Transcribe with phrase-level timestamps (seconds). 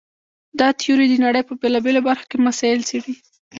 [0.59, 3.13] دا تیوري د نړۍ په بېلابېلو برخو کې مسایل څېړي.